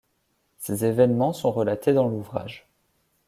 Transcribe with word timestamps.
Ces 0.57 0.83
évènements 0.83 1.31
sont 1.31 1.51
relatés 1.51 1.93
dans 1.93 2.07
l'ouvrage. 2.07 2.67